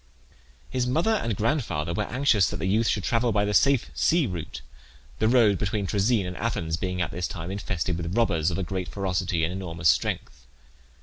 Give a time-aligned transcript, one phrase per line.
[0.67, 4.25] His mother and grandfather were anxious that the youth should travel by the safe sea
[4.25, 4.63] route,
[5.19, 8.87] the road between Troezen and Athens being at this time infested with robbers of great
[8.87, 10.47] ferocity and enormous strength.